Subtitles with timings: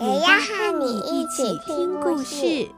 [0.00, 2.68] 也要和你一起听故事。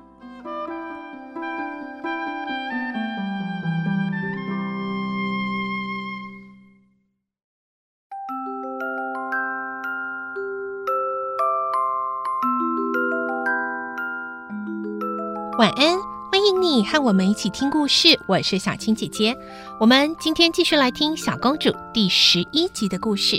[15.58, 15.98] 晚安，
[16.32, 18.18] 欢迎你和我们一起听故事。
[18.26, 19.36] 我是小青姐姐，
[19.78, 23.36] 我们今天继续来听《小公主》第十一集的故事。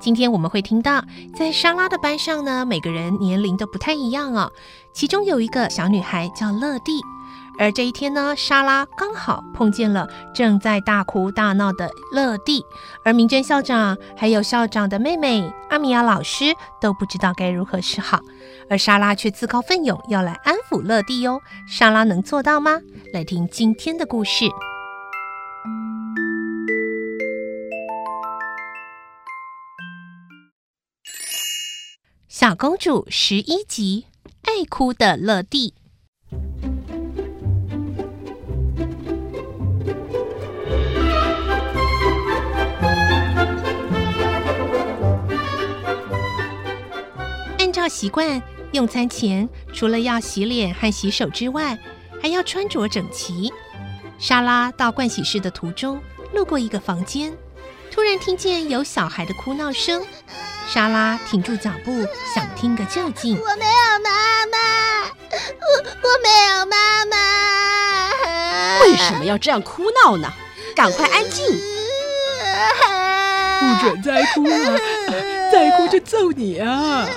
[0.00, 1.02] 今天我们会听到，
[1.36, 4.50] 在莎拉的班上呢，每个人年龄都不太一样哦。
[4.92, 6.92] 其中有一个小女孩叫乐蒂。
[7.60, 12.64] 而这一天呢，莎拉刚好碰见了正在大哭大闹的乐蒂，
[13.04, 18.20] 而明娟校长还有校长的妹妹阿米娅老师都不知道该如何是好，
[18.70, 21.40] 而莎拉却自告奋勇要来安抚乐蒂哟。
[21.66, 22.78] 莎拉能做到吗？
[23.12, 24.44] 来听今天的故事，
[32.40, 34.04] 《小公主》十一集：
[34.42, 35.74] 爱哭的乐蒂。
[47.58, 51.76] 按照习惯，用餐前除了要洗脸和洗手之外，
[52.22, 53.52] 还要穿着整齐。
[54.20, 56.00] 莎拉到盥洗室的途中，
[56.32, 57.36] 路过一个房间，
[57.90, 60.00] 突然听见有小孩的哭闹声。
[60.70, 63.34] 莎拉停住脚步，想听个究竟。
[63.38, 64.58] 我没有妈妈，
[65.00, 67.16] 我我没有妈妈。
[68.82, 70.30] 为什么要这样哭闹呢？
[70.76, 71.46] 赶快安静！
[73.60, 74.78] 不准再哭了，
[75.50, 77.08] 再哭就揍你啊！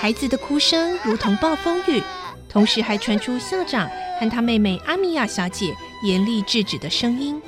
[0.00, 2.00] 孩子的哭声如同暴风雨，
[2.48, 7.42] 同时还传出校长和他妹妹阿米娅小姐严厉制止的声音。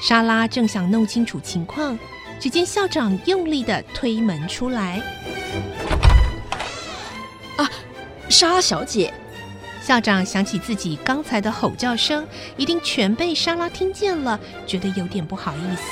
[0.00, 1.98] 莎拉正想弄清楚情况，
[2.42, 5.00] 只见校长用力的推门出来。
[7.56, 7.70] 啊，
[8.28, 9.14] 莎拉小姐！
[9.80, 12.26] 校长想起自己刚才的吼叫声，
[12.56, 15.82] 一定全被莎拉听见了，觉得有点不好意思。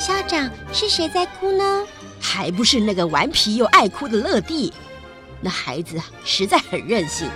[0.00, 1.86] 校长，是谁在哭呢？
[2.20, 4.72] 还不是那个顽皮又爱哭的乐蒂，
[5.40, 7.30] 那孩子实在很任性。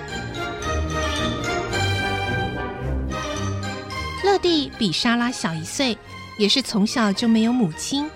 [4.24, 5.96] 乐蒂比莎拉小一岁，
[6.38, 8.10] 也是从小就没有母亲。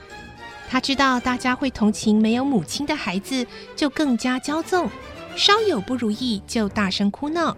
[0.68, 4.88] 他知道大家会同情没有母亲的孩子，就更加骄纵，
[5.34, 7.56] 稍有不如意就大声哭闹。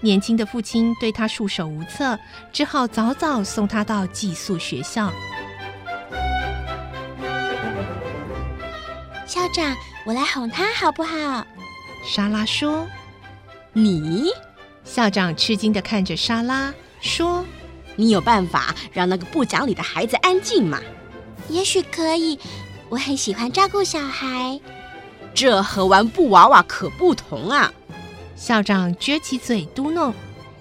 [0.00, 2.18] 年轻的父亲对他束手无策，
[2.52, 5.12] 只好早早送他到寄宿学校。
[9.26, 11.44] 校长，我来哄他好不好？
[12.06, 12.86] 莎拉说
[13.72, 14.26] ：“你？”
[14.84, 17.42] 校长吃惊的看着莎拉说
[17.96, 20.80] ：“你有办法让那个不讲理的孩子安静吗
[21.48, 22.38] ？”“也许可以，
[22.88, 24.60] 我很喜欢照顾小孩。
[25.34, 27.72] ”“这和玩布娃娃可不同啊！”
[28.36, 30.12] 校长撅起嘴嘟囔，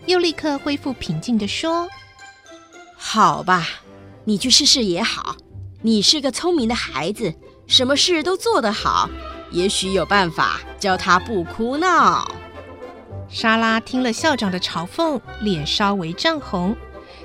[0.05, 1.88] 又立刻恢复平静地说
[2.95, 3.67] ：“好吧，
[4.25, 5.35] 你去试试也好。
[5.81, 7.33] 你是个聪明的孩子。”
[7.65, 9.09] 什么事都做得好，
[9.50, 12.29] 也许有办法教他不哭闹。
[13.29, 16.75] 莎拉听了校长的嘲讽，脸稍微涨红，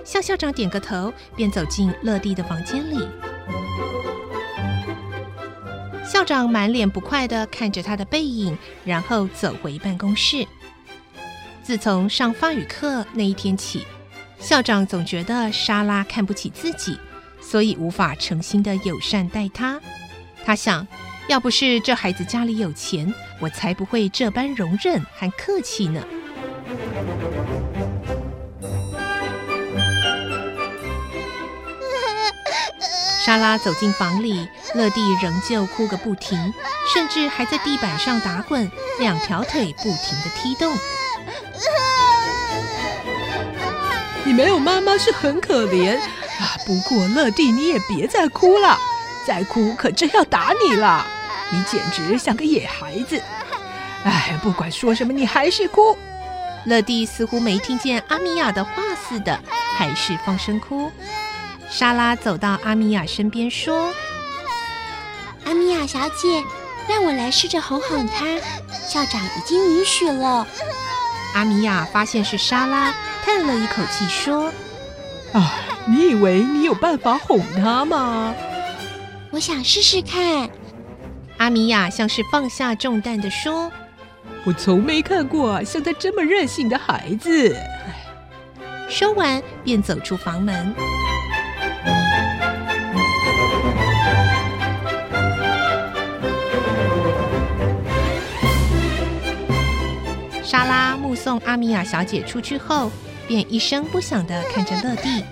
[0.08, 3.06] 向校长点个头，便走进乐蒂的房间里。
[6.02, 10.46] 校长满脸不快地看着他的背影，然后走回办公室。
[11.62, 13.86] 自从上法语课那一天起，
[14.38, 16.98] 校长总觉得莎拉看不起自己，
[17.38, 19.78] 所以无法诚心的友善待她。
[20.42, 20.88] 他想，
[21.28, 26.02] 要不是这孩子家里有钱，我才不会这般容忍和客气呢。
[33.28, 36.54] 莎拉走进房里，乐蒂仍旧哭个不停，
[36.90, 40.74] 甚至还在地板上打滚，两条腿不停地踢动。
[44.24, 48.78] 你没有妈妈是很可怜啊，不过乐蒂，你也别再哭了。
[49.26, 51.04] 再哭可真要打你了！
[51.50, 53.22] 你简直像个野孩子。
[54.04, 55.98] 哎，不管说什么，你还是哭。
[56.64, 58.70] 乐蒂似乎没听见阿米娅的话
[59.06, 59.38] 似的，
[59.76, 60.90] 还是放声哭。
[61.70, 63.90] 莎拉走到阿米娅身边说
[65.44, 66.42] ：“阿米娅小姐，
[66.88, 68.24] 让我来试着哄哄她。
[68.88, 70.46] 校长已经允许了。
[71.34, 72.94] 阿米娅发现是莎拉，
[73.24, 74.50] 叹了一口气说
[75.34, 75.54] ：“啊，
[75.86, 78.34] 你以为你有办法哄她吗？”
[79.30, 80.48] 我想试试看。
[81.36, 83.70] 阿米娅像是放下重担的说
[84.44, 87.54] ：“我从没看过像她这么任性的孩子。”
[88.88, 90.74] 说完便走出房门。
[100.50, 102.90] 莎拉目送阿米娅小姐出去后，
[103.26, 105.22] 便一声不响地看着乐蒂，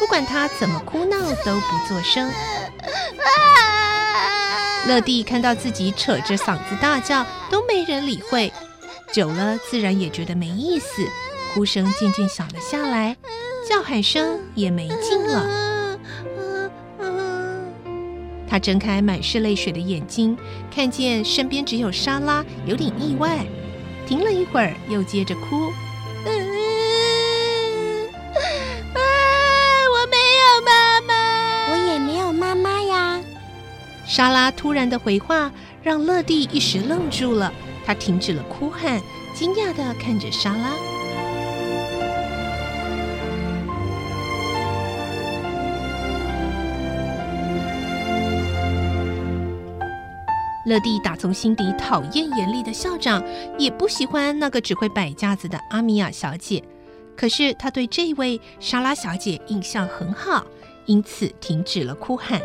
[0.00, 2.28] 不管她怎么哭闹都不作声。
[4.88, 8.52] 乐蒂看到自己扯着嗓子大叫都没人理会，
[9.12, 11.06] 久了自然也觉得没意思，
[11.54, 13.16] 哭声渐渐小了下来，
[13.70, 15.96] 叫喊声也没劲了。
[18.48, 20.36] 她睁开满是泪水的眼睛，
[20.74, 23.46] 看见身边只有莎拉，有点意外。
[24.08, 25.70] 停了一会儿，又接着哭。
[26.24, 26.32] 嗯，
[28.94, 29.00] 啊，
[29.92, 31.12] 我没有妈妈，
[31.72, 33.20] 我也没有妈妈呀。
[34.06, 35.52] 莎拉突然的回话
[35.82, 37.52] 让乐蒂一时愣住了，
[37.84, 38.98] 她停止了哭喊，
[39.34, 40.70] 惊讶的看着莎拉。
[50.68, 53.24] 乐蒂打从心底讨厌严厉的校长，
[53.58, 56.62] 也不喜欢那个只会摆架子的阿米娅小姐。
[57.16, 60.46] 可是她对这位莎拉小姐印象很好，
[60.84, 62.40] 因此停止了哭喊。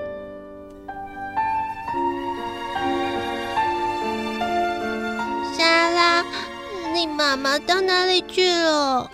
[5.56, 6.25] 莎拉，
[6.94, 9.12] 你妈妈到哪里去了？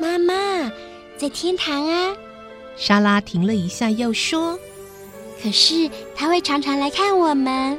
[0.00, 0.34] 妈妈
[1.16, 2.16] 在天堂啊。
[2.76, 4.58] 莎拉停了一下，又说。
[5.46, 7.78] 可是他会常常来看我们。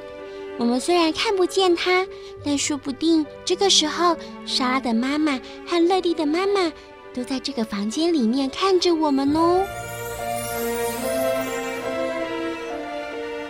[0.57, 2.07] 我们虽然看不见他，
[2.41, 4.15] 但说不定这个时候，
[4.45, 5.37] 莎拉的妈妈
[5.67, 6.71] 和乐蒂的妈妈
[7.13, 9.65] 都在这个房间里面看着我们哦。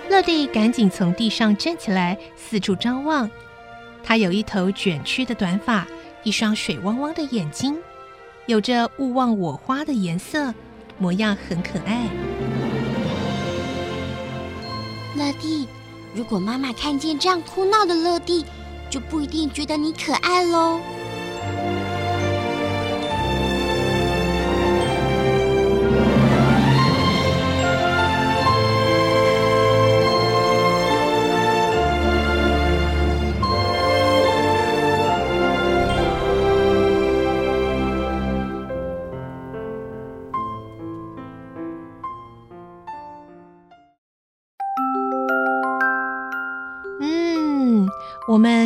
[0.09, 3.29] 乐蒂赶紧从地上站起来，四处张望。
[4.03, 5.85] 她有一头卷曲的短发，
[6.23, 7.77] 一双水汪汪的眼睛，
[8.47, 10.51] 有着勿忘我花的颜色，
[10.97, 12.09] 模样很可爱。
[15.17, 15.67] 乐蒂，
[16.13, 18.45] 如果妈妈看见这样哭闹的乐蒂，
[18.89, 20.79] 就不一定觉得你可爱喽。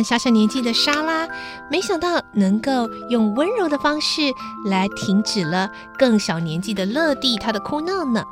[0.02, 1.28] 小小年纪的莎拉，
[1.70, 4.22] 没想到能够用温柔的方式
[4.66, 8.24] 来停止了更小年纪的乐蒂她的哭闹呢。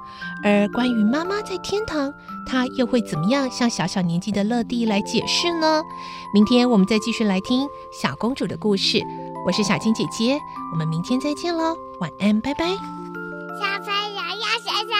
[0.43, 2.13] 而关于妈妈在天堂，
[2.47, 5.83] 她又会怎么样向小小年纪的乐蒂来解释呢？
[6.33, 9.03] 明天我们再继续来听小公主的故事。
[9.47, 10.39] 我是小青姐姐，
[10.73, 12.67] 我们明天再见喽，晚安，拜拜。
[13.59, 14.95] 小朋友要睡觉